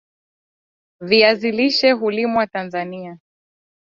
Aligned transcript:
Viazi 1.01 1.51
lishe 1.51 1.91
hulimwa 1.91 2.47
Tanzania 2.47 3.19